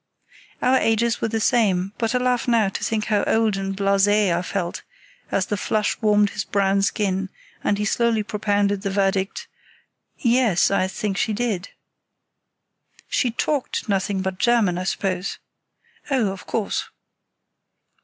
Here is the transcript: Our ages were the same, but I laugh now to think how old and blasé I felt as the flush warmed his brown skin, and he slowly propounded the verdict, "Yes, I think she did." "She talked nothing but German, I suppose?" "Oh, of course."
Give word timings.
Our 0.63 0.77
ages 0.79 1.21
were 1.21 1.27
the 1.27 1.39
same, 1.39 1.93
but 1.99 2.15
I 2.15 2.17
laugh 2.17 2.47
now 2.47 2.69
to 2.69 2.83
think 2.83 3.05
how 3.05 3.23
old 3.27 3.55
and 3.55 3.77
blasé 3.77 4.35
I 4.35 4.41
felt 4.41 4.81
as 5.31 5.45
the 5.45 5.57
flush 5.57 6.01
warmed 6.01 6.31
his 6.31 6.43
brown 6.43 6.81
skin, 6.81 7.29
and 7.63 7.77
he 7.77 7.85
slowly 7.85 8.23
propounded 8.23 8.81
the 8.81 8.89
verdict, 8.89 9.47
"Yes, 10.17 10.71
I 10.71 10.87
think 10.87 11.17
she 11.17 11.33
did." 11.33 11.69
"She 13.09 13.29
talked 13.29 13.87
nothing 13.87 14.23
but 14.23 14.39
German, 14.39 14.79
I 14.79 14.85
suppose?" 14.85 15.37
"Oh, 16.09 16.29
of 16.29 16.47
course." 16.47 16.89